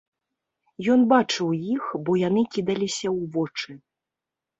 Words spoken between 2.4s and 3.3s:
кідаліся ў